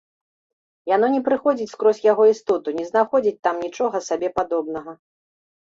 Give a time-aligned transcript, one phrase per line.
[0.95, 4.91] Яно не праходзіць скрозь яго істоту, не знаходзіць там нічога сабе падобнага.